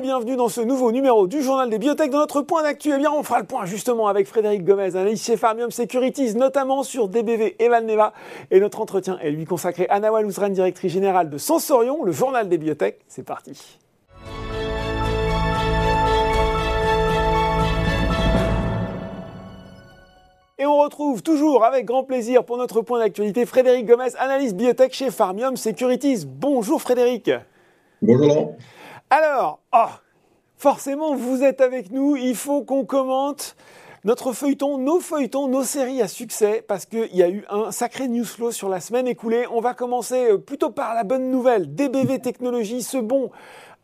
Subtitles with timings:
[0.00, 2.10] bienvenue dans ce nouveau numéro du Journal des Biotech.
[2.10, 5.26] Dans notre point d'actu, eh bien, on fera le point justement avec Frédéric Gomez, analyste
[5.26, 8.12] chez Farmium Securities, notamment sur DBV et Valneva.
[8.52, 12.48] Et notre entretien est lui consacré à Nawal Ouzran, directrice générale de Sensorion, le Journal
[12.48, 13.00] des Biotech.
[13.08, 13.78] C'est parti.
[20.58, 24.92] Et on retrouve toujours avec grand plaisir pour notre point d'actualité Frédéric Gomez, analyste biotech
[24.92, 26.24] chez Farmium Securities.
[26.26, 27.30] Bonjour Frédéric.
[28.00, 28.54] Bonjour.
[29.10, 29.86] Alors, oh,
[30.58, 32.16] forcément, vous êtes avec nous.
[32.16, 33.56] Il faut qu'on commente
[34.04, 38.06] notre feuilleton, nos feuilletons, nos séries à succès, parce qu'il y a eu un sacré
[38.06, 39.46] news flow sur la semaine écoulée.
[39.50, 41.74] On va commencer euh, plutôt par la bonne nouvelle.
[41.74, 43.30] DBV Technologies, ce bon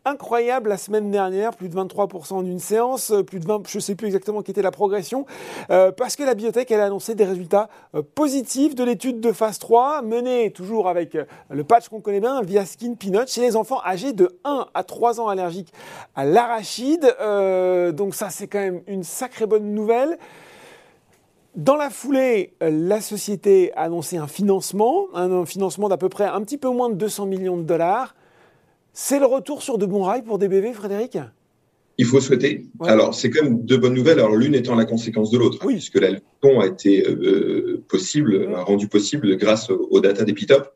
[0.05, 3.81] incroyable la semaine dernière, plus de 23% d'une séance, euh, plus de 20, je ne
[3.81, 5.25] sais plus exactement qui était la progression,
[5.71, 9.57] euh, parce que la biotech, a annoncé des résultats euh, positifs de l'étude de phase
[9.57, 11.17] 3, menée toujours avec
[11.49, 14.83] le patch qu'on connaît bien, via Skin Peanut, chez les enfants âgés de 1 à
[14.83, 15.73] 3 ans allergiques
[16.15, 17.15] à l'arachide.
[17.95, 20.17] donc ça, c'est quand même une sacrée bonne nouvelle.
[21.55, 26.41] Dans la foulée, la société a annoncé un financement, un financement d'à peu près un
[26.41, 28.13] petit peu moins de 200 millions de dollars.
[28.97, 31.17] C'est le retour sur de bons rails pour DBV, Frédéric?
[31.97, 32.65] Il faut souhaiter.
[32.79, 34.19] Alors, c'est quand même deux bonnes nouvelles.
[34.19, 35.73] Alors, l'une étant la conséquence de l'autre, oui.
[35.73, 40.71] puisque la a été euh, possible, rendu possible grâce aux, data d'Epitop.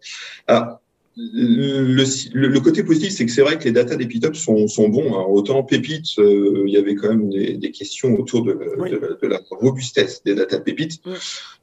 [0.48, 0.82] Alors,
[1.16, 5.14] le, côté positif, c'est que c'est vrai que les data d'Epitop sont, sont bons.
[5.30, 8.52] autant Pépite, euh, il y avait quand même des, questions autour de,
[9.28, 11.02] la robustesse des data de Pépite.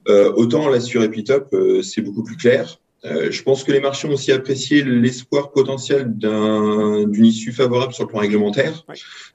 [0.09, 2.79] Euh, autant là sur Epitop, c'est beaucoup plus clair.
[3.05, 8.05] Euh, je pense que les marchés ont aussi apprécié l'espoir potentiel d'une issue favorable sur
[8.05, 8.85] le plan réglementaire.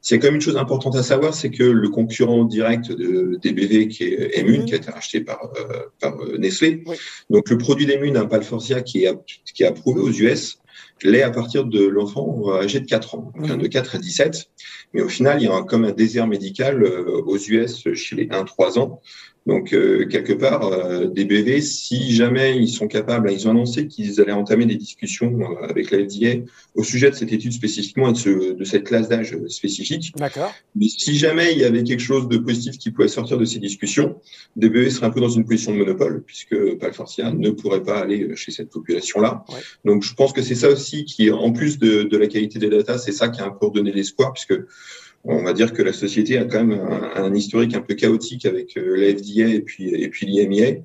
[0.09, 3.37] Y a quand même une chose importante à savoir, c'est que le concurrent direct de
[3.41, 6.83] DBV, qui est Emun, qui a été racheté par, euh, par euh, Nestlé,
[7.29, 9.13] donc le produit d'Emun, un Palforcia qui est,
[9.53, 10.57] qui est approuvé aux US,
[11.03, 14.49] l'est à partir de l'enfant âgé de 4 ans, donc de 4 à 17.
[14.93, 18.27] Mais au final, il y a un, comme un désert médical aux US chez les
[18.27, 19.01] 1-3 ans.
[19.47, 23.87] Donc, euh, quelque part, euh, des BV, si jamais ils sont capables, ils ont annoncé
[23.87, 26.43] qu'ils allaient entamer des discussions euh, avec la FDA
[26.75, 30.13] au sujet de cette étude spécifiquement et de, ce, de cette classe d'âge spécifique.
[30.15, 30.53] D'accord.
[30.75, 33.57] Mais si jamais il y avait quelque chose de positif qui pouvait sortir de ces
[33.57, 34.21] discussions,
[34.55, 37.97] des BV seraient un peu dans une position de monopole, puisque Palforcia ne pourrait pas
[37.97, 39.43] aller chez cette population-là.
[39.49, 39.59] Ouais.
[39.85, 42.69] Donc, je pense que c'est ça aussi qui, en plus de, de la qualité des
[42.69, 44.53] data, c'est ça qui a un peu donné l'espoir, puisque
[45.23, 46.79] on va dire que la société a quand même
[47.15, 50.77] un, historique un peu chaotique avec euh, la FDA et puis, et puis l'IMIA.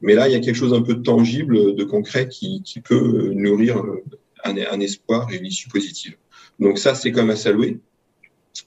[0.00, 2.80] Mais là, il y a quelque chose un peu de tangible, de concret qui, qui
[2.80, 4.02] peut euh, nourrir euh,
[4.44, 6.16] un, un, espoir et une issue positive.
[6.58, 7.78] Donc ça, c'est quand même à saluer.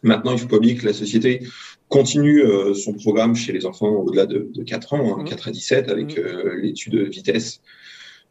[0.04, 1.44] Maintenant, il faut pas oublier que la société
[1.88, 2.44] continue
[2.76, 5.50] son programme chez les enfants au-delà de, de 4 ans, hein, 4 mmh.
[5.50, 6.50] à 17, avec mmh.
[6.62, 7.62] l'étude de vitesse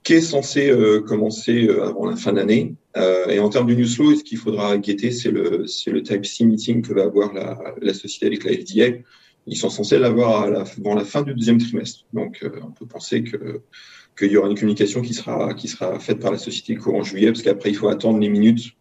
[0.06, 2.76] qui est censé euh, commencer euh, avant la fin d'année.
[2.96, 6.24] Euh, et en termes de news flow, ce qu'il faudra guetter, c'est le, le Type
[6.24, 8.98] C meeting que va avoir la, la société avec la FDA.
[9.48, 12.04] Ils sont censés l'avoir la, avant la fin du deuxième trimestre.
[12.12, 13.62] Donc, on peut penser que
[14.16, 17.32] qu'il y aura une communication qui sera qui sera faite par la société courant juillet,
[17.32, 18.76] parce qu'après il faut attendre les minutes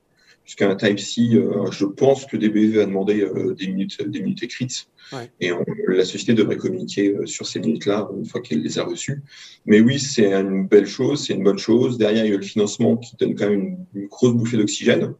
[0.45, 4.87] puisqu'un Type-C, euh, je pense que DBV va demander euh, des minutes, des minutes écrites.
[5.11, 5.29] Ouais.
[5.41, 5.51] Et
[5.87, 9.21] la société devrait communiquer euh, sur ces minutes-là une fois qu'elle les a reçues.
[9.65, 11.97] Mais oui, c'est une belle chose, c'est une bonne chose.
[11.97, 15.13] Derrière, il y a le financement qui donne quand même une, une grosse bouffée d'oxygène.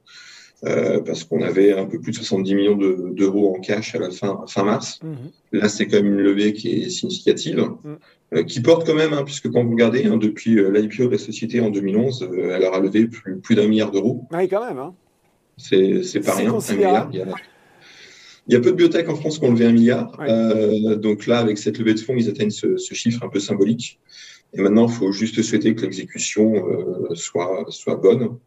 [0.63, 4.09] Euh, parce qu'on avait un peu plus de 70 millions d'euros en cash à la
[4.09, 4.99] fin, fin mars.
[5.03, 5.57] Mmh.
[5.57, 7.71] Là, c'est quand même une levée qui est significative,
[8.33, 11.17] euh, qui porte quand même, hein, puisque quand vous regardez, hein, depuis l'IPO de la
[11.17, 14.25] société en 2011, elle aura levé plus, plus d'un milliard d'euros.
[14.31, 14.79] Oui, quand même.
[14.79, 14.95] Hein.
[15.57, 16.53] C'est pas rien.
[16.53, 17.09] Un milliard.
[17.11, 17.25] Il, y a,
[18.47, 20.17] il y a peu de biotech en France qui ont levé un milliard.
[20.19, 20.27] Ouais.
[20.29, 23.39] Euh, donc là, avec cette levée de fonds, ils atteignent ce, ce chiffre un peu
[23.39, 23.99] symbolique.
[24.53, 28.37] Et maintenant, il faut juste souhaiter que l'exécution euh, soit, soit bonne.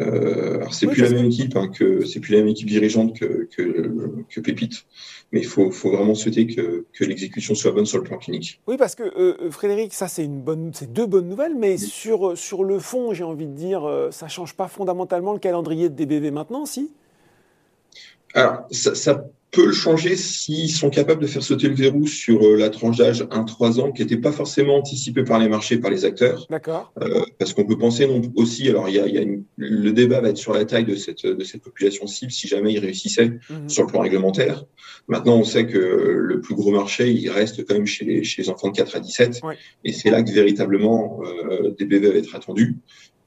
[0.00, 2.68] Euh, alors c'est oui, plus la même équipe, hein, que c'est plus la même équipe
[2.68, 4.84] dirigeante que, que, que Pépite,
[5.32, 8.60] mais il faut, faut, vraiment souhaiter que, que l'exécution soit bonne sur le plan clinique.
[8.66, 11.78] Oui, parce que euh, Frédéric, ça c'est une bonne, c'est deux bonnes nouvelles, mais oui.
[11.78, 15.88] sur sur le fond, j'ai envie de dire, euh, ça change pas fondamentalement le calendrier
[15.88, 16.90] de DBV maintenant, si?
[18.34, 22.44] Alors ça, ça peut le changer s'ils sont capables de faire sauter le verrou sur
[22.44, 25.90] euh, la tranche d'âge 1-3 ans qui n'était pas forcément anticipée par les marchés, par
[25.90, 26.46] les acteurs.
[26.50, 26.92] D'accord.
[27.00, 29.92] Euh, parce qu'on peut penser non, aussi, alors il y a, y a une, le
[29.92, 32.78] débat va être sur la taille de cette, de cette population cible si jamais ils
[32.78, 33.68] réussissaient mmh.
[33.68, 34.64] sur le plan réglementaire.
[35.08, 38.42] Maintenant, on sait que le plus gros marché, il reste quand même chez les, chez
[38.42, 39.40] les enfants de 4 à 17.
[39.44, 39.56] Ouais.
[39.84, 42.76] Et c'est là que véritablement euh, des bébés va être attendu.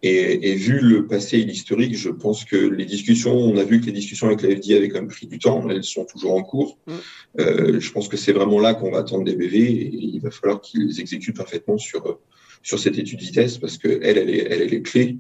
[0.02, 3.82] Et, et, vu le passé et l'historique, je pense que les discussions, on a vu
[3.82, 6.36] que les discussions avec la FDA avaient quand même pris du temps, elles sont toujours
[6.36, 6.78] en cours.
[6.88, 6.94] Mm.
[7.40, 10.32] Euh, je pense que c'est vraiment là qu'on va attendre des BV et il va
[10.32, 12.20] falloir qu'ils exécutent parfaitement sur,
[12.64, 15.18] sur cette étude vitesse parce que elle, elle est, elle, est clé.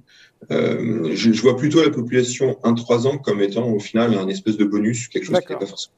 [0.51, 4.63] Euh, je, vois plutôt la population 1-3 ans comme étant au final un espèce de
[4.63, 5.93] bonus, quelque chose qui n'est pas forcément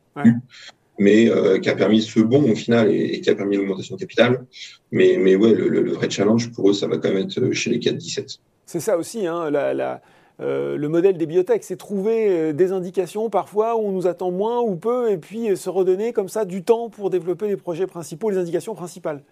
[1.02, 4.00] mais euh, qui a permis ce bon au final et, qui a permis l'augmentation de
[4.00, 4.46] capital.
[4.92, 7.80] Mais, mais ouais, le, vrai challenge pour eux, ça va quand même être chez les
[7.80, 8.40] 4-17.
[8.72, 10.00] C'est ça aussi, hein, la,
[10.40, 14.32] euh, le modèle des biotech, c'est trouver euh, des indications parfois où on nous attend
[14.32, 17.86] moins ou peu, et puis se redonner comme ça du temps pour développer les projets
[17.86, 19.24] principaux, les indications principales.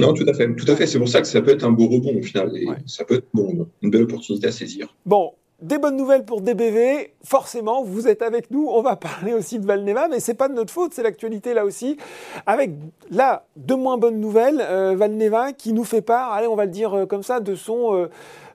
[0.00, 0.88] Non, tout à fait, tout à fait.
[0.88, 3.14] C'est pour ça que ça peut être un beau rebond au final, et ça peut
[3.14, 4.92] être bon, une belle opportunité à saisir.
[5.06, 8.66] Bon, des bonnes nouvelles pour DBV, forcément, vous êtes avec nous.
[8.72, 11.64] On va parler aussi de Valneva, mais c'est pas de notre faute, c'est l'actualité là
[11.64, 11.96] aussi.
[12.44, 12.72] Avec
[13.08, 16.72] là, de moins bonnes nouvelles, euh, Valneva qui nous fait part, allez, on va le
[16.72, 18.08] dire comme ça, de son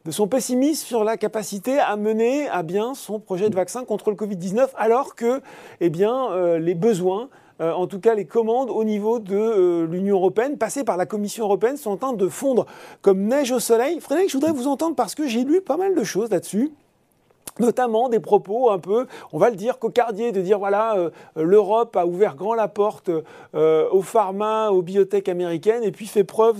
[0.05, 4.11] de son pessimisme sur la capacité à mener à bien son projet de vaccin contre
[4.11, 5.41] le Covid-19, alors que
[5.81, 7.29] eh bien, euh, les besoins,
[7.59, 11.07] euh, en tout cas les commandes au niveau de euh, l'Union européenne, passées par la
[11.07, 12.67] Commission européenne, sont en train de fondre
[13.01, 13.99] comme neige au soleil.
[13.99, 16.71] Frédéric, je voudrais vous entendre parce que j'ai lu pas mal de choses là-dessus
[17.59, 21.95] notamment des propos un peu, on va le dire, cocardiers, de dire voilà, euh, l'Europe
[21.95, 23.09] a ouvert grand la porte
[23.55, 26.59] euh, aux pharma, aux biotech américaines, et puis fait preuve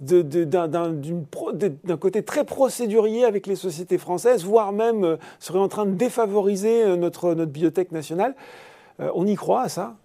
[0.00, 5.94] d'un côté très procédurier avec les sociétés françaises, voire même euh, serait en train de
[5.94, 8.34] défavoriser notre, notre biotech nationale.
[8.98, 9.96] on y croit à ça?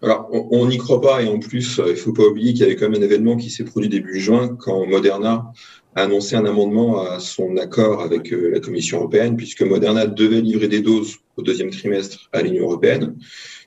[0.00, 2.64] Alors, on n'y croit pas et en plus, il ne faut pas oublier qu'il y
[2.64, 5.52] avait quand même un événement qui s'est produit début juin quand Moderna
[5.98, 10.40] a annoncé un amendement à son accord avec euh, la Commission européenne, puisque Moderna devait
[10.40, 13.16] livrer des doses au deuxième trimestre à l'Union européenne,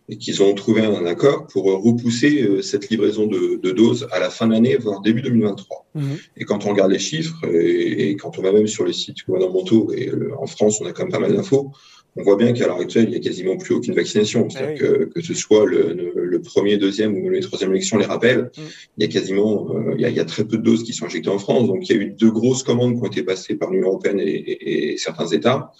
[0.09, 4.29] et qu'ils ont trouvé un accord pour repousser euh, cette livraison de, doses à la
[4.29, 5.85] fin de l'année, voire début 2023.
[5.95, 6.17] Mhm.
[6.37, 9.91] Et quand on regarde les chiffres, et, quand on va même sur les sites gouvernementaux,
[9.93, 11.71] et en France, on a quand même pas mal d'infos,
[12.17, 14.47] on voit bien qu'à l'heure actuelle, il n'y a quasiment plus aucune vaccination.
[14.49, 18.05] Eh C'est-à-dire que, que ce soit le, le, premier, deuxième ou les troisième élections les
[18.05, 18.61] rappellent, mm.
[18.97, 20.83] il y a quasiment, euh, il, y a, il, y a, très peu de doses
[20.83, 21.67] qui sont injectées en France.
[21.67, 24.19] Donc, il y a eu deux grosses commandes qui ont été passées par l'Union européenne
[24.19, 25.71] et, et, certains États.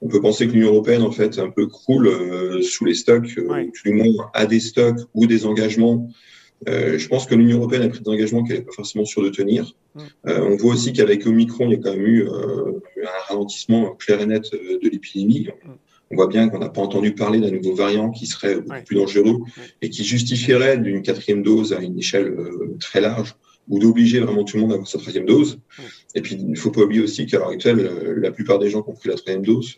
[0.00, 3.38] On peut penser que l'Union européenne, en fait, un peu croule euh, sous les stocks,
[3.38, 6.08] euh, tout le monde a des stocks ou des engagements
[6.66, 9.22] euh, je pense que l'Union européenne a pris des engagements qu'elle n'est pas forcément sûre
[9.22, 9.74] de tenir.
[10.26, 13.94] Euh, on voit aussi qu'avec Omicron, il y a quand même eu euh, un ralentissement
[13.94, 15.48] clair et net de l'épidémie.
[16.10, 18.96] On voit bien qu'on n'a pas entendu parler d'un nouveau variant qui serait beaucoup plus
[18.96, 19.40] dangereux
[19.82, 22.34] et qui justifierait d'une quatrième dose à une échelle
[22.80, 23.36] très large
[23.68, 25.60] ou d'obliger vraiment tout le monde à avoir sa troisième dose.
[26.14, 28.82] Et puis, il ne faut pas oublier aussi qu'à l'heure actuelle, la plupart des gens
[28.82, 29.76] qui ont pris la troisième dose,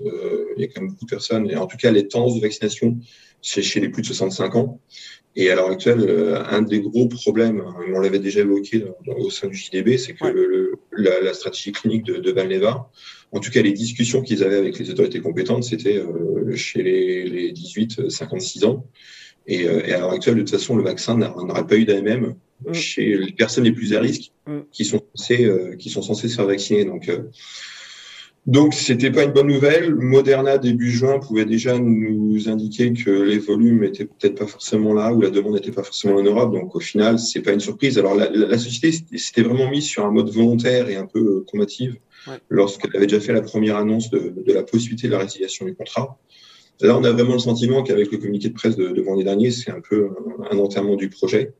[0.56, 2.40] il y a quand même beaucoup de personnes, et en tout cas, les tendances de
[2.40, 2.96] vaccination,
[3.42, 4.80] c'est chez les plus de 65 ans.
[5.36, 7.62] Et à l'heure actuelle, euh, un des gros problèmes,
[7.94, 12.04] on l'avait déjà évoqué au sein du JDB, c'est que le, la, la, stratégie clinique
[12.04, 12.90] de, de Valneva,
[13.30, 17.28] en tout cas les discussions qu'ils avaient avec les autorités compétentes, c'était euh, chez les,
[17.28, 18.86] les 18-56 ans.
[19.46, 22.34] Et, euh, et, à l'heure actuelle, de toute façon, le vaccin n'aurait pas eu d'AMM
[22.66, 22.72] mm.
[22.72, 24.58] chez les personnes les plus à risque mm.
[24.72, 25.48] qui sont censées,
[25.78, 26.84] qui sont censées se faire vacciner.
[26.84, 27.08] Donc,
[28.46, 29.94] donc, c'était pas une bonne nouvelle.
[29.94, 35.12] Moderna, début juin, pouvait déjà nous indiquer que les volumes étaient peut-être pas forcément là
[35.12, 36.52] ou la demande n'était pas forcément en Europe.
[36.52, 37.98] Donc, au final, c'est pas une surprise.
[37.98, 41.44] Alors, la, la, société s'était vraiment mise sur un mode volontaire et un peu euh,
[41.46, 41.96] combative
[42.48, 45.74] lorsqu'elle avait déjà fait la première annonce de, de, la possibilité de la résiliation du
[45.74, 46.18] contrat.
[46.80, 49.50] Là, on a vraiment le sentiment qu'avec le communiqué de presse de, de vendredi dernier,
[49.50, 50.08] c'est un peu
[50.50, 51.52] un, un enterrement du projet.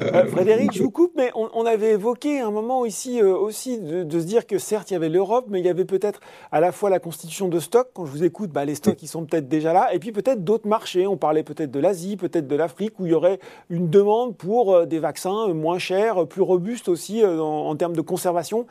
[0.00, 3.78] Euh, euh, Frédéric, je vous coupe, mais on, avait évoqué un moment ici euh, aussi
[3.78, 6.20] de, se dire que certes il y avait l'Europe, mais il y avait peut-être
[6.50, 7.88] à la fois la constitution de stocks.
[7.94, 10.42] Quand je vous écoute, bah, les stocks ils sont peut-être déjà là, et puis peut-être
[10.42, 11.06] d'autres marchés.
[11.06, 13.38] On parlait peut-être de l'Asie, peut-être de l'Afrique, où il y aurait
[13.70, 18.66] une demande pour des vaccins moins chers, plus robustes aussi en, termes de conservation.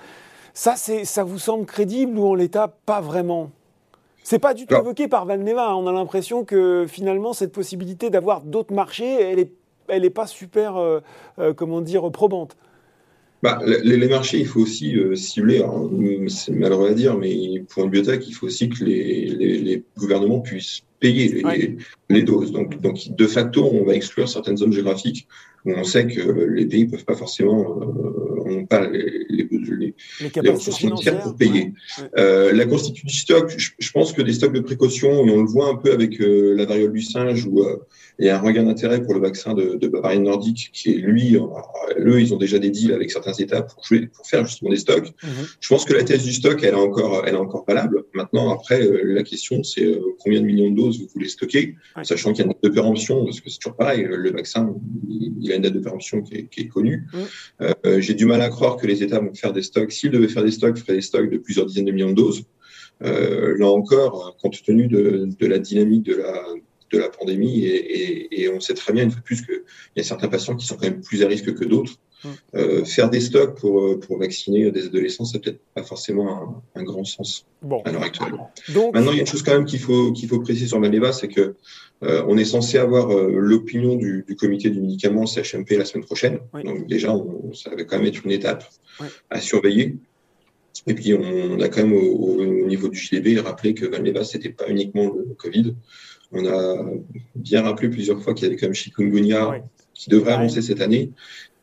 [0.53, 3.50] Ça, ça vous semble crédible ou en l'état pas vraiment?
[4.24, 5.75] C'est pas du tout évoqué par Valneva.
[5.75, 9.51] On a l'impression que finalement cette possibilité d'avoir d'autres marchés, elle est
[9.87, 10.99] elle n'est pas super, euh,
[11.39, 12.55] euh, comment dire, probante.
[13.43, 15.61] Bah, les, marchés, il faut aussi euh, cibler.
[16.29, 20.79] C'est malheureux à dire, mais pour une biotech, il faut aussi que les, gouvernements puissent
[21.01, 21.43] payer
[22.07, 22.53] les, doses.
[22.53, 25.27] Donc, donc, de facto, on va exclure certaines zones géographiques
[25.65, 27.81] où on sait que les pays peuvent pas forcément,
[28.47, 29.93] euh, pas les, les,
[30.41, 31.73] les, ressources financières pour payer.
[32.15, 35.67] la constitution du stock, je, pense que des stocks de précaution, et on le voit
[35.67, 37.61] un peu avec la variole du singe où
[38.20, 40.98] il y a un regain d'intérêt pour le vaccin de, de Bavaria Nordique, qui est
[40.98, 41.41] lui, euh,
[42.00, 45.08] eux, ils ont déjà des deals avec certains États pour, pour faire justement des stocks.
[45.24, 45.29] Mhm.
[45.60, 48.03] Je pense que la thèse du stock, elle est encore, elle est encore valable.
[48.13, 51.75] Maintenant, après, euh, la question, c'est euh, combien de millions de doses vous voulez stocker,
[52.03, 54.75] sachant qu'il y a une date de péremption, parce que c'est toujours pareil, le vaccin,
[55.10, 57.08] il a une date de péremption qui est, qui est connue.
[57.13, 57.74] Mhm.
[57.86, 59.91] Euh, J'ai du mal à croire que les États vont faire des stocks.
[59.91, 62.15] S'ils devaient faire des stocks, ils feraient des stocks de plusieurs dizaines de millions de
[62.15, 62.43] doses.
[63.03, 66.41] Euh, là encore, compte tenu de, de la dynamique de la,
[66.93, 69.63] de la pandémie et, on sait très bien une fois de plus qu'il
[69.95, 71.93] y a certains patients qui sont quand même plus à risque que d'autres.
[72.23, 72.29] Mm.
[72.55, 77.03] Euh, faire des stocks pour, pour vacciner des adolescents, ça peut-être pas forcément un, grand
[77.03, 77.45] sens
[77.85, 78.33] à l'heure actuelle.
[78.93, 81.12] Maintenant, il y a une chose quand même qu'il faut, qu'il faut préciser sur Maleva,
[81.12, 81.55] c'est que
[82.03, 86.39] euh, on est censé avoir euh, l'opinion du, comité du médicament CHMP la semaine prochaine.
[86.63, 87.15] Donc déjà,
[87.53, 88.65] ça va quand même être une étape
[89.29, 89.97] à surveiller.
[90.88, 94.50] Et puis, on, a quand même, au, niveau du JDB, rappelé que Valneva, ce n'était
[94.50, 95.75] pas uniquement le Covid.
[96.32, 96.86] On a
[97.36, 99.63] bien rappelé plusieurs fois qu'il y avait quand même chikungunya
[99.94, 101.12] qui devrait avancer cette année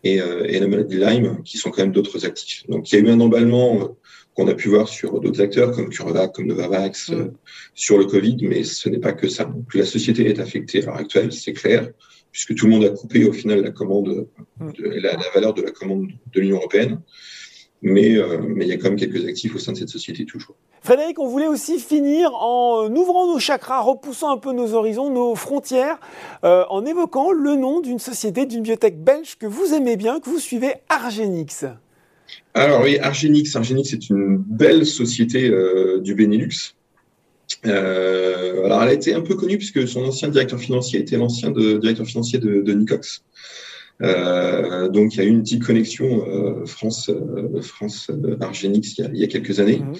[0.05, 2.67] et, euh, et, la maladie Lyme, qui sont quand même d'autres actifs.
[2.69, 3.97] Donc, il y a eu un emballement
[4.35, 7.14] qu'on a pu voir sur d'autres acteurs comme CureVac, comme Novavax, mm.
[7.14, 7.26] euh,
[7.75, 9.45] sur le Covid, mais ce n'est pas que ça.
[9.45, 11.90] Donc, la société est affectée à l'heure actuelle, c'est clair,
[12.31, 14.26] puisque tout le monde a coupé au final la commande,
[14.59, 14.71] mm.
[15.02, 17.00] la, valeur de la commande de l'Union européenne.
[17.82, 20.26] Mais, euh, mais il y a quand même quelques actifs au sein de cette société
[20.26, 20.54] toujours.
[20.82, 25.34] Frédéric, on voulait aussi finir en ouvrant nos chakras, repoussant un peu nos horizons, nos
[25.34, 25.99] frontières,
[26.44, 30.28] euh, en évoquant le nom d'une société, d'une biotech belge que vous aimez bien, que
[30.28, 31.64] vous suivez, Argenix.
[32.54, 36.75] Alors oui, Argenix, Argenix est une belle société euh, du Benelux.
[37.66, 41.50] Euh, alors elle a été un peu connue puisque son ancien directeur financier était l'ancien
[41.50, 43.25] directeur financier de, de Nicox.
[44.02, 47.11] Euh, donc il y a eu une petite connexion France
[47.61, 49.78] France Argenix il y, a, quelques années.
[49.78, 49.92] Mhm.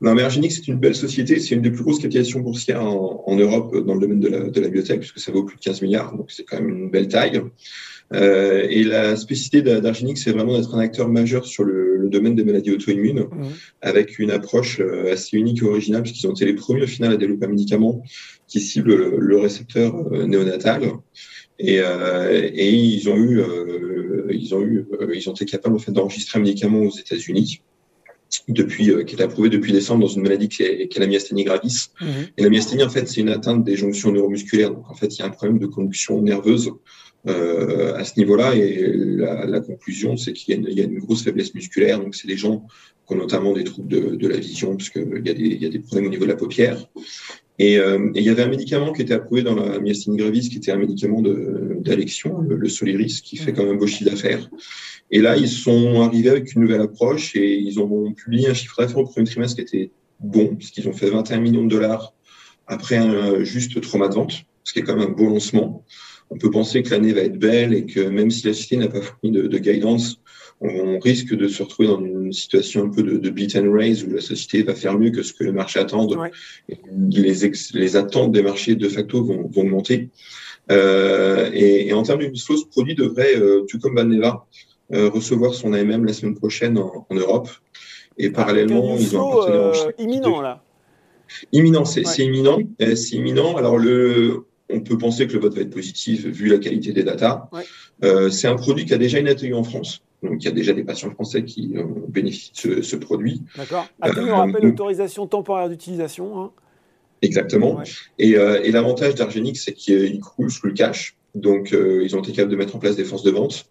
[0.00, 3.36] Non mais Argenix c'est une belle société, c'est une des plus grosses capitalisations boursières en,
[3.36, 5.82] Europe dans le domaine de la, de la biotech puisque ça vaut plus de 15
[5.82, 7.42] milliards donc c'est quand même une belle taille.
[8.14, 12.44] Euh, et la spécificité d'Argenix, c'est vraiment d'être un acteur majeur sur le, domaine des
[12.44, 13.44] maladies auto-immunes, mmh.
[13.82, 17.12] avec une approche euh, assez unique et originale, puisqu'ils ont été les premiers au final
[17.12, 18.02] à développer un médicament
[18.46, 20.90] qui cible le, récepteur euh, néonatal.
[21.58, 25.78] Et, euh, et, ils ont eu, euh, ils ont eu, ils ont été capables en
[25.78, 27.62] fait d'enregistrer un médicament aux États-Unis
[28.46, 31.88] depuis qui est approuvé depuis décembre dans une maladie qui est, la myasthénie gravis.
[32.00, 32.06] Mmh.
[32.36, 34.70] Et la myasthénie en fait c'est une atteinte des jonctions neuromusculaires.
[34.70, 36.70] Donc en fait il y a un problème de conduction nerveuse
[37.26, 38.54] euh, à ce niveau-là.
[38.54, 41.98] Et la, la conclusion, c'est qu'il y, y, a une grosse faiblesse musculaire.
[41.98, 42.64] Donc, c'est des gens
[43.06, 45.78] qui ont notamment des troubles de, de la vision, parce qu'il y, y a des
[45.80, 46.88] problèmes au niveau de la paupière.
[47.58, 50.58] Et, euh, il y avait un médicament qui était approuvé dans la myasthénie gravis, qui
[50.58, 54.48] était un médicament d'allection, le, le, Soliris, qui fait quand même beau chiffre d'affaires.
[55.10, 58.80] Et là, ils sont arrivés avec une nouvelle approche et ils ont publié un chiffre
[58.80, 62.14] d'affaires au premier trimestre qui était bon, puisqu'ils ont fait 21 millions de dollars
[62.66, 65.84] après un juste trauma de vente, ce qui est quand même un beau lancement
[66.30, 68.88] on peut penser que l'année va être belle et que même si la société n'a
[68.88, 70.20] pas fourni de, guidance,
[70.60, 74.04] on, risque de se retrouver dans une situation un peu de, de beat and raise
[74.04, 76.08] où la société va faire mieux que ce que le marché attend.
[76.68, 77.34] Les,
[77.74, 80.10] les, attentes des marchés de facto vont, vont augmenter.
[80.70, 84.46] Euh, et, en termes d'une ce produit devrait, euh, tout comme Valneva,
[84.92, 87.48] euh, recevoir son AMM la semaine prochaine en, Europe.
[88.18, 90.62] Et ah, parallèlement, ils ont un partenaire imminent là.
[91.52, 92.58] Imminent, c'est imminent.
[92.80, 93.56] C'est imminent.
[93.56, 97.04] Alors le, on peut penser que le vote va être positif vu la qualité des
[97.04, 97.48] datas.
[98.04, 100.02] Euh, c'est un produit qui a déjà une atelier en France.
[100.22, 103.42] Donc, il y a déjà des patients français qui euh, bénéficient de ce, produit.
[103.56, 103.86] D'accord.
[104.00, 106.40] Atelier, on rappelle l'autorisation temporaire d'utilisation.
[106.40, 106.50] Hein.
[107.22, 107.80] Exactement.
[108.18, 111.16] Et, euh, et l'avantage d'Argenix, c'est qu'ils coulent sous le cash.
[111.34, 113.66] Donc, ils ont été capables de mettre en place des forces de vente.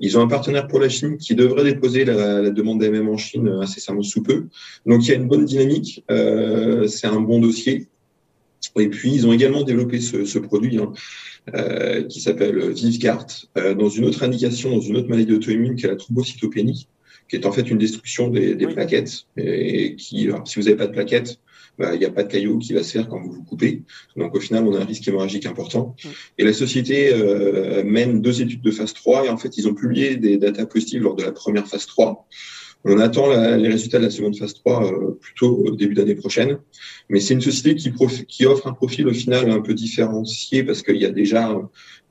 [0.00, 3.18] Ils ont un partenaire pour la Chine qui devrait déposer la, la demande d'AMM en
[3.18, 4.46] Chine incessamment sous peu.
[4.86, 6.04] Donc, il y a une bonne dynamique.
[6.08, 7.86] c'est un bon dossier.
[8.78, 10.92] Et puis, ils ont également développé ce, ce produit hein,
[11.54, 13.26] euh, qui s'appelle Vivgart
[13.58, 16.88] euh, dans une autre indication, dans une autre maladie auto-immune qui est la thrombocytopénie,
[17.28, 19.26] qui est en fait une destruction des, des plaquettes.
[19.36, 21.38] Et qui, si vous n'avez pas de plaquettes,
[21.78, 23.82] bah, il n'y a pas de caillot qui va se faire quand vous vous coupez.
[24.16, 25.96] Donc, au final, on a un risque hémorragique important.
[26.38, 29.74] Et la société euh, mène deux études de phase 3 et en fait, ils ont
[29.74, 32.26] publié des datas positives lors de la première phase 3.
[32.84, 36.58] On attend les résultats de la seconde phase 3 euh, plutôt au début d'année prochaine.
[37.08, 37.92] Mais c'est une société qui,
[38.26, 41.56] qui, offre un profil au final un peu différencié parce qu'il y a déjà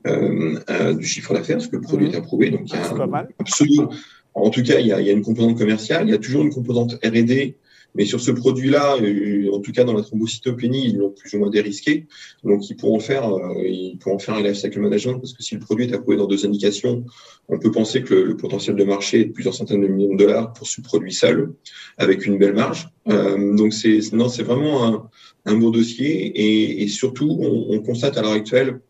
[0.06, 2.50] euh, du chiffre d'affaires, parce que le produit est approuvé.
[2.50, 3.90] Donc, il y a ah, absolument,
[4.34, 6.18] en tout cas, il y, a, il y a une composante commerciale, il y a
[6.18, 7.56] toujours une composante R&D
[7.94, 11.38] mais sur ce produit-là, euh, en tout cas dans la thrombocytopénie, ils l'ont plus ou
[11.38, 12.06] moins dérisqué.
[12.44, 15.60] Donc ils pourront faire, euh, ils pourront faire un lifecycle management parce que si le
[15.60, 17.04] produit est approuvé dans deux indications,
[17.48, 20.18] on peut penser que le, potentiel de marché est de plusieurs centaines de millions de
[20.18, 21.52] dollars pour ce produit seul,
[21.98, 22.88] avec une belle marge.
[23.08, 25.10] Euh, donc c'est non, c'est vraiment un,
[25.44, 28.80] un beau dossier et, et surtout on, on constate à l'heure actuelle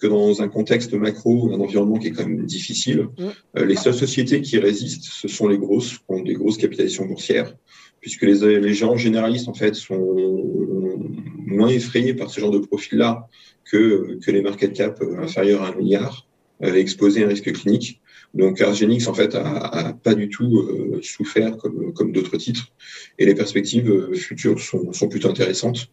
[0.00, 3.62] que dans un contexte macro, un environnement qui est quand même difficile, mmh.
[3.62, 7.52] les seules sociétés qui résistent, ce sont les grosses, qui ont des grosses capitalisations boursières
[8.00, 10.16] puisque les, les gens généralistes en fait sont
[11.46, 13.28] moins effrayés par ce genre de profil-là
[13.64, 16.26] que, que les market cap inférieurs à un milliard,
[16.62, 18.00] euh, exposés à un risque clinique.
[18.34, 22.72] Donc Argenix, en fait, a, pas du tout souffert comme, comme d'autres titres.
[23.18, 25.90] Et les perspectives futures sont, sont plutôt intéressantes.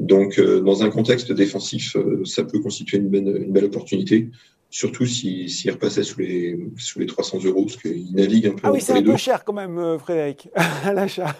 [0.00, 4.30] Donc, dans un contexte défensif, ça peut constituer une une belle opportunité
[4.70, 8.60] surtout s'il si, repassait sous les, sous les 300 euros, parce qu'il navigue un peu.
[8.64, 10.48] Ah oui, c'est un peu cher quand même, euh, Frédéric,
[10.84, 11.34] à l'achat.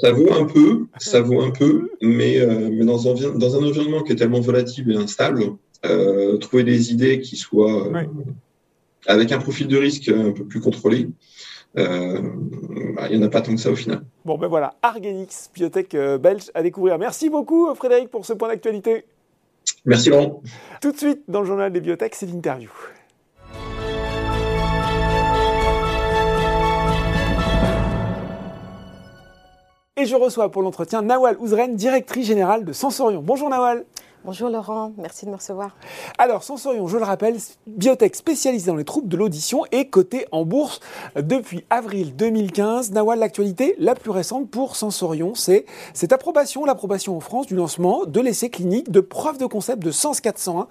[0.00, 3.66] Ça, vaut un peu, ça vaut un peu, mais, euh, mais dans, un, dans, un,
[3.66, 5.44] environnement qui est tellement volatile et instable,
[5.84, 7.90] euh, trouver des idées qui soient
[9.06, 11.08] avec un profil de risque un peu plus contrôlé,
[11.74, 11.86] bah,
[13.10, 14.00] il n'y en a pas tant que ça au final.
[14.24, 16.98] Bon, ben voilà, Argenix, biotech belge à découvrir.
[16.98, 19.04] Merci beaucoup, Frédéric, pour ce point d'actualité.
[19.88, 20.42] Merci Laurent.
[20.82, 22.70] Tout de suite, dans le journal des biotech, c'est l'interview.
[29.96, 33.22] Et je reçois pour l'entretien Nawal Ouzren, directrice générale de Sensorion.
[33.22, 33.86] Bonjour Nawal.
[34.24, 35.76] Bonjour Laurent, merci de me recevoir.
[36.18, 40.44] Alors, Sensorion, je le rappelle, biotech spécialisée dans les troubles de l'audition et cotée en
[40.44, 40.80] bourse
[41.16, 42.90] depuis avril 2015.
[42.90, 48.06] Nawal, l'actualité la plus récente pour Sensorion, c'est cette approbation, l'approbation en France du lancement
[48.06, 50.66] de l'essai clinique de preuve de concept de Sens 401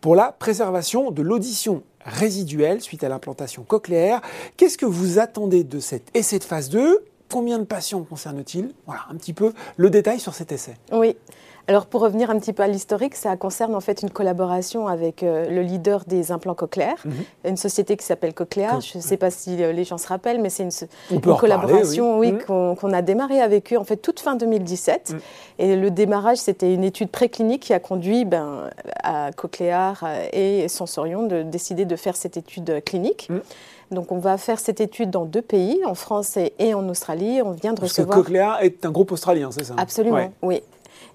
[0.00, 4.20] pour la préservation de l'audition résiduelle suite à l'implantation cochléaire.
[4.56, 8.74] Qu'est-ce que vous attendez de cet essai de phase 2 Combien de patients concerne-t-il?
[8.86, 10.76] Voilà, un petit peu le détail sur cet essai.
[10.92, 11.16] Oui.
[11.68, 15.22] Alors pour revenir un petit peu à l'historique, ça concerne en fait une collaboration avec
[15.22, 17.12] euh, le leader des implants cochléaires, mhm.
[17.44, 18.80] une société qui s'appelle Cochlear.
[18.80, 20.64] Je ne sais pas si euh, les gens se rappellent, mais c'est
[21.10, 22.32] une, collaboration oui.
[22.32, 22.76] Mhm.
[22.76, 25.10] qu'on a démarré avec eux en fait toute fin 2017.
[25.12, 25.20] Mhm.
[25.60, 28.68] Et le démarrage, c'était une étude préclinique qui a conduit ben,
[29.04, 33.28] à Cochlear euh, et Sensorion de décider de faire cette étude clinique.
[33.92, 37.40] Donc on va faire cette étude dans deux pays, en France et, en Australie.
[37.44, 38.18] On vient de Parce recevoir.
[38.18, 39.74] Que Cochlear est un groupe australien, c'est ça?
[39.76, 40.62] Absolument, oui.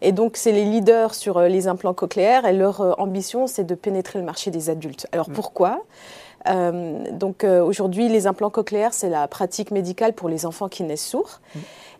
[0.02, 3.64] Et donc, c'est les leaders sur euh, les implants cochléaires et leur euh, ambition, c'est
[3.64, 5.08] de pénétrer le marché des adultes.
[5.12, 5.34] Alors, mm.
[5.34, 5.84] pourquoi?
[6.48, 11.06] Euh, donc aujourd'hui, les implants cochléaires, c'est la pratique médicale pour les enfants qui naissent
[11.06, 11.42] sourds.
[11.56, 11.60] Mm.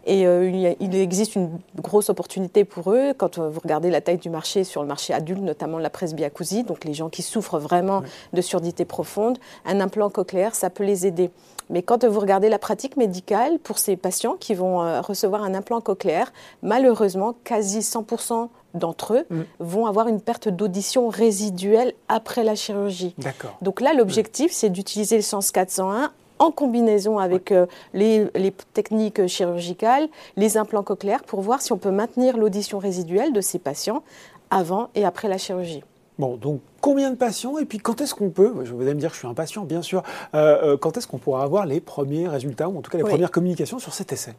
[0.10, 4.64] Et il existe une grosse opportunité pour eux quand vous regardez la taille du marché
[4.64, 8.86] sur le marché adulte, notamment la presbyacousie, donc les gens qui souffrent vraiment de surdité
[8.86, 9.38] profonde.
[9.66, 11.30] Un implant cochléaire, ça peut les aider.
[11.70, 15.54] Mais quand vous regardez la pratique médicale pour ces patients qui vont euh, recevoir un
[15.54, 19.42] implant cochléaire, malheureusement, quasi 100% d'entre eux mm.
[19.60, 23.16] vont avoir une perte d'audition résiduelle après la chirurgie.
[23.62, 29.26] Donc là, l'objectif, c'est d'utiliser le sens 401 en combinaison avec euh, les, les, techniques
[29.26, 34.04] chirurgicales, les implants cochléaires, pour voir si on peut maintenir l'audition résiduelle de ces patients
[34.52, 35.84] avant et après la chirurgie.
[36.20, 39.00] Bon, donc combien de patients et puis quand est-ce qu'on peut, je vous allez me
[39.00, 41.80] dire que je suis impatient bien sûr, euh, euh, quand est-ce qu'on pourra avoir les
[41.80, 44.34] premiers résultats ou en tout cas les premières communications sur cet essai?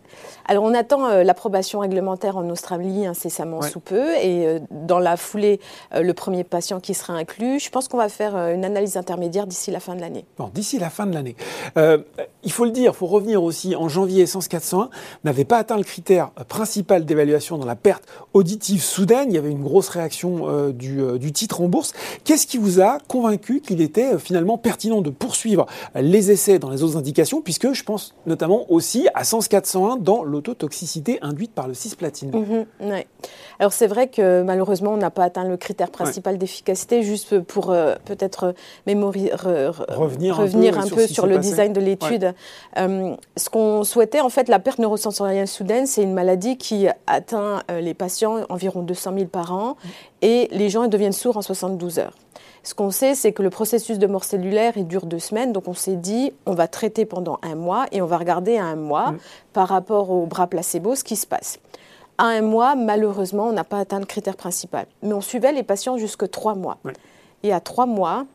[0.46, 5.60] Alors on attend euh, l'approbation réglementaire en Australie incessamment sous peu et dans la foulée
[5.94, 7.60] le premier patient qui sera inclus.
[7.60, 10.24] Je pense qu'on va faire une analyse intermédiaire d'ici la fin de l'année.
[10.38, 11.36] Bon, d'ici la fin de l'année.
[11.76, 14.90] il faut le dire, il faut revenir aussi, en janvier, Essence 401
[15.24, 19.30] n'avait pas atteint le critère principal d'évaluation dans la perte auditive soudaine.
[19.30, 21.92] Il y avait une grosse réaction du, du titre en bourse.
[22.28, 25.64] Qu'est-ce qui vous a convaincu qu'il était euh, finalement pertinent de poursuivre
[25.94, 30.24] les essais dans les autres indications, puisque je pense notamment aussi à Sens 401 dans
[30.24, 32.66] l'autotoxicité induite par le cisplatine mhm,
[33.58, 37.70] Alors c'est vrai que malheureusement on n'a pas atteint le critère principal d'efficacité, juste pour
[37.70, 38.54] euh, peut-être
[39.88, 42.34] revenir, un peu, sur, le design de l'étude.
[42.78, 47.62] Euh, ce qu'on souhaitait, en fait, la perte neurosensorielle soudaine, c'est une maladie qui atteint
[47.80, 49.88] les patients environ 200 000 par an, mm.
[50.22, 52.14] et les gens deviennent sourds en 72 heures.
[52.62, 55.52] Ce qu'on sait, c'est que le processus de mort cellulaire, il dure deux semaines.
[55.52, 58.64] Donc on s'est dit, on va traiter pendant un mois et on va regarder à
[58.64, 59.18] un mois, mm.
[59.52, 61.58] par rapport au bras placebo, ce qui se passe.
[62.18, 64.86] À un mois, malheureusement, on n'a pas atteint le critère principal.
[65.02, 66.78] Mais on suivait les patients jusque trois mois.
[67.44, 68.26] Et à trois mois,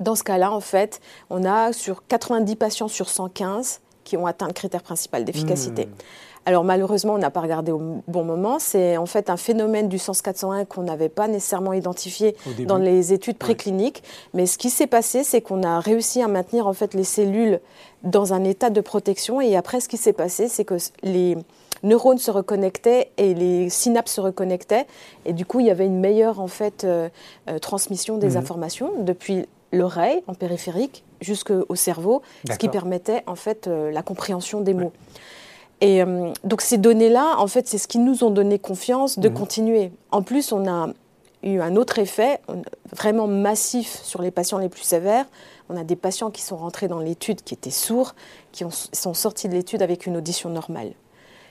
[0.00, 4.46] dans ce cas-là, en fait, on a sur 90 patients sur 115 qui ont atteint
[4.46, 5.86] le critère principal d'efficacité.
[5.86, 5.92] Mm.
[6.46, 8.58] Alors malheureusement, on n'a pas regardé au bon moment.
[8.58, 12.36] C'est en fait un phénomène du sens 401 qu'on n'avait pas nécessairement identifié
[12.66, 14.02] dans les études précliniques.
[14.34, 17.60] Mais ce qui s'est passé, c'est qu'on a réussi à maintenir en fait les cellules
[18.02, 19.40] dans un état de protection.
[19.40, 21.38] Et après, ce qui s'est passé, c'est que les
[21.84, 24.86] neurones se reconnectaient et les synapses se reconnectaient.
[25.24, 27.08] Et du coup, il y avait une meilleure en fait euh,
[27.48, 28.36] euh, transmission des mhm.
[28.38, 34.60] informations depuis l'oreille en périphérique jusqu'au cerveau, ce qui permettait en fait euh, la compréhension
[34.60, 34.92] des mots.
[35.80, 36.02] Et
[36.44, 39.34] donc ces données-là, en fait, c'est ce qui nous ont donné confiance de mhm.
[39.34, 39.92] continuer.
[40.12, 40.88] En plus, on a
[41.42, 42.40] eu un autre effet
[42.92, 45.26] vraiment massif sur les patients les plus sévères.
[45.68, 48.14] On a des patients qui sont rentrés dans l'étude qui étaient sourds,
[48.52, 50.92] qui sont sortis de l'étude avec une audition normale.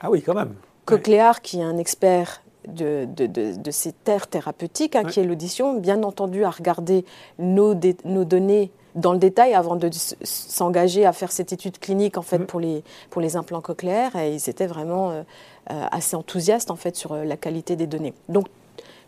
[0.03, 0.53] Ah oui, quand même.
[0.85, 6.03] Cochléar, qui est un expert de, de, ces terres thérapeutiques, hein, qui est l'audition, bien
[6.03, 7.05] entendu, a regardé
[7.39, 9.89] nos, nos données dans le détail avant de
[10.23, 14.35] s'engager à faire cette étude clinique en fait pour les pour les implants cochléaires et
[14.35, 15.23] ils étaient vraiment euh,
[15.71, 18.13] euh, assez enthousiastes en fait sur la qualité des données.
[18.29, 18.45] Donc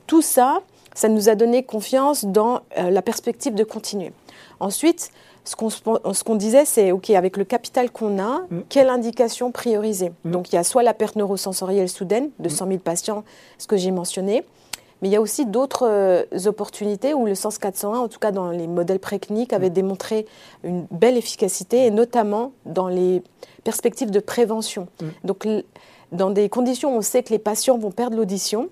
[0.08, 0.62] tout ça,
[0.95, 4.12] ça nous a donné confiance dans la perspective de continuer.
[4.60, 5.12] Ensuite,
[5.45, 8.62] ce qu'on disait, c'est OK, avec le capital qu'on a, mm.
[8.69, 10.31] quelle indication prioriser mm.
[10.31, 13.23] Donc il y a soit la perte neurosensorielle soudaine de 100 000 patients,
[13.58, 14.43] ce que j'ai mentionné,
[15.01, 18.31] mais il y a aussi d'autres euh, opportunités où le sens 401, en tout cas
[18.31, 19.73] dans les modèles précliniques, avait mm.
[19.73, 20.25] démontré
[20.63, 23.21] une belle efficacité, et notamment dans les
[23.63, 24.88] perspectives de prévention.
[25.23, 25.47] Donc,
[26.12, 28.69] dans des conditions où on sait que les patients vont perdre l'audition,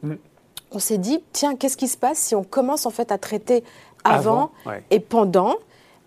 [0.72, 3.64] on s'est dit, tiens, qu'est-ce qui se passe si on commence en fait à traiter
[4.04, 4.52] avant,
[4.92, 5.56] et pendant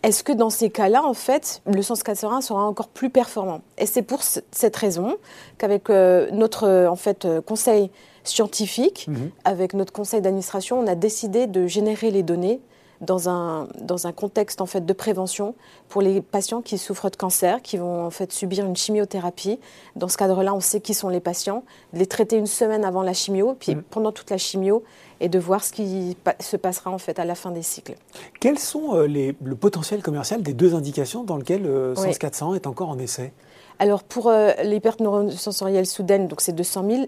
[0.07, 3.63] est-ce que dans ces cas-là, en fait, le sens 401 sera encore plus performant?
[3.77, 5.17] Et c'est pour cette raison
[5.59, 7.91] qu'avec euh, notre euh, en fait, euh, conseil
[8.23, 9.31] scientifique, mhm.
[9.45, 12.61] avec notre conseil d'administration, on a décidé de générer les données
[13.01, 15.55] dans un, dans un contexte en fait de prévention
[15.89, 19.59] pour les patients qui souffrent de cancer, qui vont en fait subir une chimiothérapie.
[19.97, 23.03] Dans ce cadre-là, on sait qui sont les patients, de les traiter une semaine avant
[23.03, 23.83] la chimio, puis mm.
[23.91, 24.83] pendant toute la chimio,
[25.21, 27.95] et de voir ce qui se passera en fait à la fin des cycles.
[28.41, 32.55] Quels sont euh, les, le potentiel commercial des deux indications dans lesquelles euh, SENS 400
[32.55, 33.33] est encore en essai?
[33.79, 37.07] Alors pour euh, les pertes neurosensorielles soudaines, donc c'est 200 000.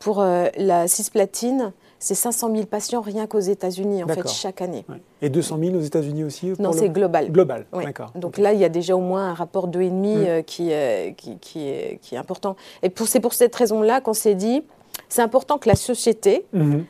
[0.00, 1.72] Pour la cisplatine,
[2.04, 4.84] c'est 500 000 patients rien qu'aux États-Unis, en fait, chaque année.
[5.22, 7.32] Et 200 000 aux États-Unis aussi Non, c'est global.
[7.32, 8.12] Global, d'accord.
[8.14, 10.04] Donc là, il y a déjà au moins un rapport 2,5 mm.
[10.04, 12.56] euh, qui, euh, qui, qui, est, qui, est, important.
[12.82, 14.62] Et c'est pour cette raison-là qu'on s'est dit,
[15.08, 16.84] c'est important que la société, mm-hmm.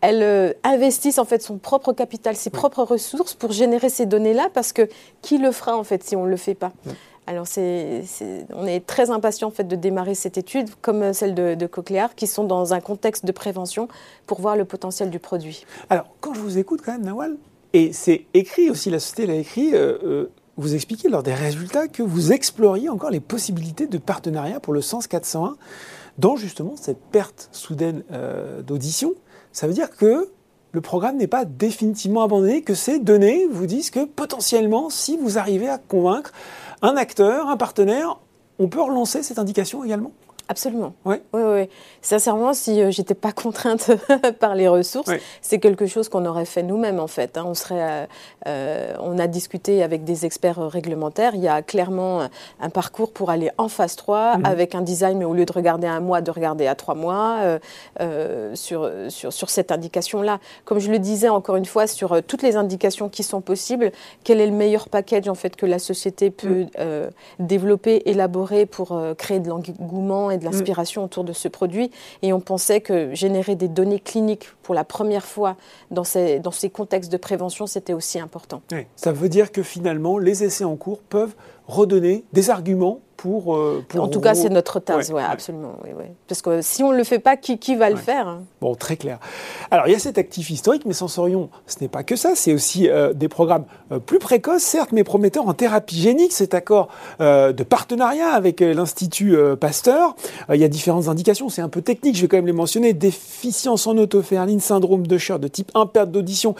[0.00, 4.48] elle euh, investisse en fait son propre capital, ses propres ressources pour générer ces données-là,
[4.54, 4.88] parce que
[5.20, 6.72] qui le fera en fait si on ne le fait pas?
[7.26, 11.66] Alors, on est très impatient en fait, de démarrer cette étude, comme celle de, de
[11.66, 13.88] Cochlear, qui sont dans un contexte de prévention
[14.26, 15.64] pour voir le potentiel du produit.
[15.88, 17.36] Alors, quand je vous écoute quand même, Nawal,
[17.74, 21.88] et c'est écrit aussi, la société l'a écrit, euh, euh, vous expliquez lors des résultats
[21.88, 25.56] que vous exploriez encore les possibilités de partenariat pour le Sens 401
[26.18, 29.14] dans justement cette perte soudaine euh, d'audition.
[29.50, 30.30] Ça veut dire que
[30.70, 35.36] le programme n'est pas définitivement abandonné, que ces données vous disent que potentiellement, si vous
[35.36, 36.32] arrivez à convaincre
[36.84, 38.18] un acteur, un partenaire,
[38.58, 40.12] on peut relancer cette indication également?
[40.46, 40.92] Absolument.
[41.06, 41.68] Oui, oui, oui.
[42.02, 43.90] Sincèrement, si je euh, j'étais pas contrainte
[44.40, 47.38] par les ressources, c'est quelque chose qu'on aurait fait nous-mêmes en fait.
[47.38, 47.44] Hein.
[47.46, 48.06] On serait, euh,
[48.46, 51.34] euh, on a discuté avec des experts réglementaires.
[51.34, 52.28] Il y a clairement
[52.60, 54.44] un parcours pour aller en phase 3 mhm.
[54.44, 57.38] avec un design, mais au lieu de regarder un mois, de regarder à trois mois
[58.54, 60.38] sur, sur, sur cette indication-là.
[60.64, 63.92] Comme je le disais encore une fois, sur toutes les indications qui sont possibles,
[64.24, 67.10] quel est le meilleur package en fait que la société peut mhm.
[67.38, 71.90] développer, élaborer pour créer de l'engouement et de l'inspiration autour de ce produit.
[72.22, 75.56] Et on pensait que générer des données cliniques pour la première fois
[75.90, 78.62] dans ces, dans ces contextes de prévention, c'était aussi important.
[78.96, 81.34] Ça veut dire que finalement, les essais en cours peuvent
[81.66, 85.76] redonner des arguments pour, euh, en tout cas, c'est notre tasse, ouais, absolument.
[86.28, 88.74] Parce que si on ne le fait pas, qui, qui va le faire hein Bon,
[88.74, 89.18] très clair.
[89.70, 92.52] Alors, il y a cet actif historique, mais Sensorion, ce n'est pas que ça, c'est
[92.52, 96.32] aussi euh, des programmes euh, plus précoces, certes, mais prometteurs en thérapie génique.
[96.32, 96.88] Cet accord
[97.20, 100.16] de partenariat avec l'Institut Pasteur,
[100.52, 102.92] il y a différentes indications, c'est un peu technique, je vais quand même les mentionner.
[102.92, 106.54] Déficience en autoferline, syndrome de Scher de type 1, perte d'audition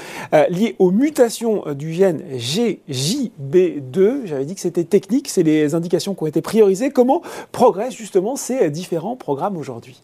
[0.48, 4.26] liée aux mutations du gène GJB2.
[4.26, 6.90] J'avais dit que c'était technique, c'est les indications qui ont été prioriser.
[6.90, 10.00] Comment progressent justement ces différents programmes aujourd'hui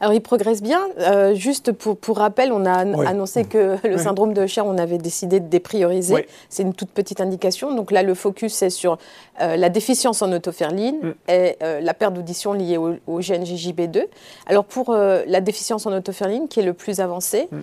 [0.00, 0.82] alors, ils progressent bien.
[0.98, 2.72] Euh, juste pour, pour, rappel, on a
[3.06, 6.26] annoncé que le syndrome de Cher, on avait décidé de déprioriser.
[6.50, 7.74] C'est une toute petite indication.
[7.74, 8.98] Donc là, le focus, c'est sur
[9.40, 11.14] euh, la déficience en autoferline mm.
[11.28, 14.04] et euh, la perte d'audition liée au, au, gène GJB2.
[14.46, 17.58] Alors, pour la déficience en autoferline, qui est le plus avancé, mm.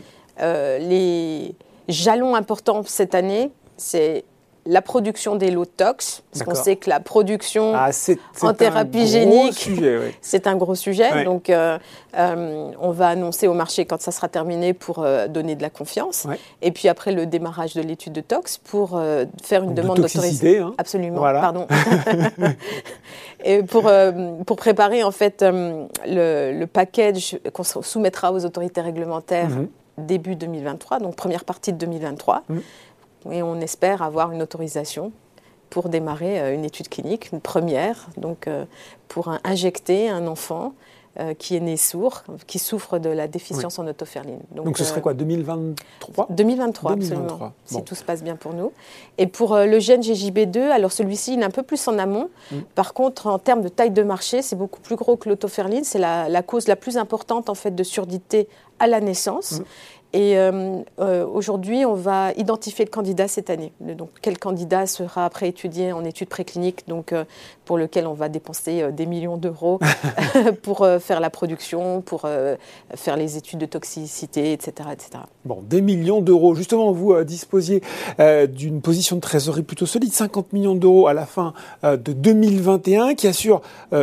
[0.79, 1.53] les
[1.89, 4.23] jalons importants cette année, c'est
[4.65, 7.89] la production des lots tox, parce qu'on sait que la production ah,
[8.41, 9.69] en thérapie génique,
[10.21, 11.23] c'est un gros sujet.
[11.23, 11.79] Donc, euh,
[12.15, 15.71] euh, on va annoncer au marché quand ça sera terminé pour euh, donner de la
[15.71, 16.27] confiance.
[16.61, 19.01] Et puis après le démarrage de l'étude de tox pour
[19.43, 20.67] faire une demande d'autorisation.
[20.67, 20.73] Hein.
[20.77, 21.67] Absolument, pardon.
[23.43, 23.91] Et pour,
[24.45, 29.67] pour préparer en fait le, package qu'on soumettra aux autorités réglementaires mhm.
[29.97, 32.43] début 2023, donc première partie de 2023
[33.29, 35.11] et on espère avoir une autorisation
[35.71, 38.65] pour démarrer euh, une étude clinique, une première, donc euh,
[39.07, 40.73] pour injecter un enfant
[41.19, 44.39] euh, qui est né sourd, qui souffre de la déficience en autoferline.
[44.51, 48.71] Donc, ce serait quoi, 2023 2023, absolument, si tout se passe bien pour nous.
[49.17, 52.29] Et pour le gène GJB2, alors celui-ci, il est un peu plus en amont.
[52.51, 52.59] Mm.
[52.75, 55.83] Par contre, en termes de taille de marché, c'est beaucoup plus gros que l'autoferline.
[55.83, 58.47] C'est la, cause la plus importante en fait de surdité
[58.79, 59.59] à la naissance.
[59.59, 59.63] Mm.
[60.13, 60.37] Et
[61.33, 63.71] aujourd'hui, on va identifier le candidat cette année.
[63.79, 67.13] Donc, quel candidat sera après étudié en études précliniques, donc
[67.65, 69.79] pour lequel on va dépenser des millions d'euros
[70.63, 72.27] pour faire la production, pour
[72.95, 75.23] faire les études de toxicité, etc., etc.
[75.45, 76.55] Bon, des millions d'euros.
[76.55, 77.81] Justement, vous disposiez
[78.19, 83.27] d'une position de trésorerie plutôt solide, 50 millions d'euros à la fin de 2021, qui
[83.27, 83.61] assure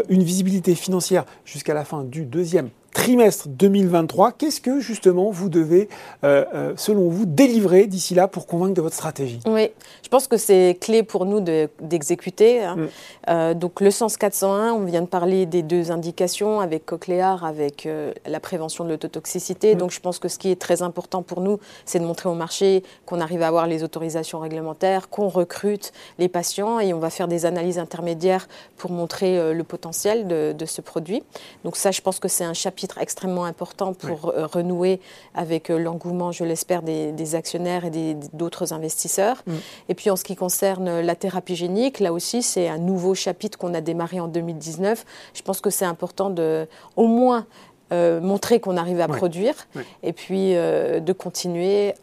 [0.08, 4.32] une visibilité financière jusqu'à la fin du deuxième trimestre 2023.
[4.32, 5.88] Qu'est-ce que justement vous devez,
[6.24, 9.38] euh, euh, selon vous, délivrer d'ici là pour convaincre de votre stratégie?
[9.46, 9.70] Oui,
[10.02, 11.40] je pense que c'est clé pour nous
[11.80, 12.64] d'exécuter.
[12.64, 12.74] Hein.
[12.74, 12.88] Mm.
[13.28, 17.88] Euh, donc le sens 401, on vient de parler des deux indications avec Cochléar, avec
[18.26, 19.76] la prévention de l'autotoxicité.
[19.76, 19.78] Mm.
[19.78, 22.34] Donc je pense que ce qui est très important pour nous, c'est de montrer au
[22.34, 27.10] marché qu'on arrive à avoir les autorisations réglementaires, qu'on recrute les patients et on va
[27.10, 31.22] faire des analyses intermédiaires pour montrer le potentiel de, de ce produit.
[31.62, 35.00] Donc ça, je pense que c'est un chapitre extrêmement important pour euh, renouer
[35.34, 39.42] avec euh, l'engouement, je l'espère, des, actionnaires et d'autres investisseurs.
[39.46, 39.52] Mm.
[39.90, 43.58] Et puis en ce qui concerne la thérapie génique, là aussi, c'est un nouveau chapitre
[43.58, 45.04] qu'on a démarré en 2019.
[45.34, 47.46] Je pense que c'est important de, au moins,
[47.92, 49.54] euh, montrer qu'on arrive à produire
[50.02, 51.94] et puis de continuer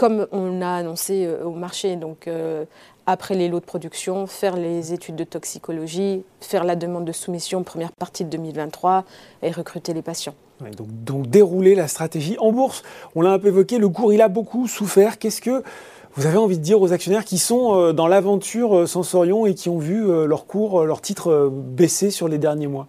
[0.00, 1.96] comme on a annoncé au marché.
[1.96, 2.26] Donc,
[3.04, 7.62] après les lots de production, faire les études de toxicologie, faire la demande de soumission
[7.64, 9.04] première partie de 2023
[9.42, 10.32] et recruter les patients.
[10.78, 12.82] donc, dérouler la stratégie en bourse.
[13.14, 15.18] On l'a un peu évoqué, le cours il a beaucoup souffert.
[15.18, 15.62] Qu'est-ce que
[16.14, 19.54] vous avez envie de dire aux actionnaires qui sont euh, dans l'aventure euh, Sensorion et
[19.54, 22.86] qui ont vu euh, leur cours, leur titre baisser sur les derniers mois?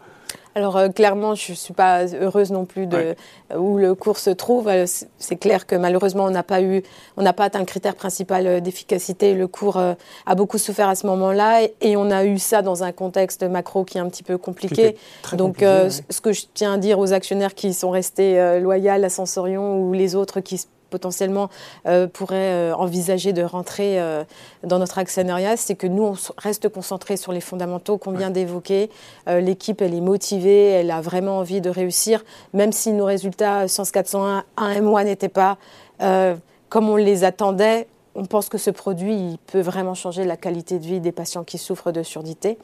[0.55, 3.15] Alors euh, clairement, je ne suis pas heureuse non plus de
[3.55, 4.67] où le cours se trouve.
[4.67, 4.85] Euh,
[5.17, 6.83] c'est clair que malheureusement, on n'a pas eu,
[7.17, 9.33] on n'a pas atteint le critère principal euh, d'efficacité.
[9.33, 12.91] Le cours a beaucoup souffert à ce moment-là et, on a eu ça dans un
[12.91, 14.95] contexte macro qui est un petit peu compliqué.
[15.33, 19.79] Donc, ce que je tiens à dire aux actionnaires qui sont restés loyaux à Sensorion
[19.79, 21.49] ou les autres qui potentiellement
[21.87, 24.23] euh, pourrait euh, envisager de rentrer euh,
[24.63, 28.89] dans notre actionnariat, c'est que nous, on reste concentrés sur les fondamentaux qu'on vient d'évoquer.
[29.27, 32.23] L'équipe, elle est motivée, elle a vraiment envie de réussir,
[32.53, 35.57] même si nos résultats 100 401 à un mois n'étaient pas
[36.69, 40.85] comme on les attendait on pense que ce produit peut vraiment changer la qualité de
[40.85, 42.57] vie des patients qui souffrent de surdité.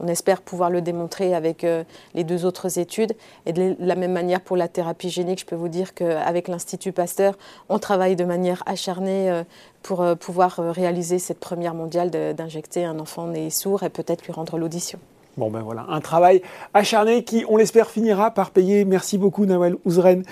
[0.00, 1.84] On espère pouvoir le démontrer avec euh,
[2.14, 3.14] les deux autres études.
[3.46, 6.92] Et de la même manière pour la thérapie génique, je peux vous dire qu'avec l'Institut
[6.92, 9.44] Pasteur, on travaille de manière acharnée euh,
[9.82, 14.32] pour euh, pouvoir réaliser cette première mondiale d'injecter un enfant né sourd et peut-être lui
[14.32, 14.98] rendre l'audition.
[15.38, 16.42] Bon ben voilà, un travail
[16.74, 18.84] acharné qui, on l'espère, finira par payer.
[18.84, 20.24] Merci beaucoup Nawel Ouzren,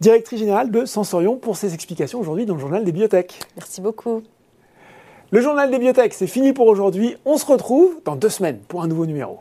[0.00, 3.38] directrice générale de Sensorion, pour ces explications aujourd'hui dans le journal des biotech.
[3.56, 4.22] Merci beaucoup.
[5.30, 7.14] Le journal des biotech, c'est fini pour aujourd'hui.
[7.24, 9.38] On se retrouve dans deux semaines pour un nouveau numéro.